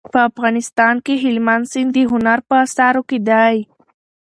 [0.13, 3.57] په افغانستان کې هلمند سیند د هنر په اثارو کې دی.